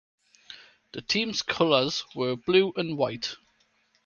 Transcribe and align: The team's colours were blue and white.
The 0.93 1.03
team's 1.03 1.43
colours 1.43 2.05
were 2.15 2.35
blue 2.35 2.73
and 2.75 2.97
white. 2.97 3.35